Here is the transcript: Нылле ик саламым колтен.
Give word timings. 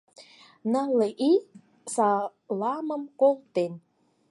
Нылле 0.71 1.07
ик 1.33 1.43
саламым 1.93 3.03
колтен. 3.19 3.73